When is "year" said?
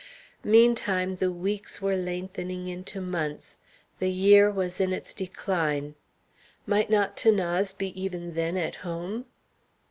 4.09-4.49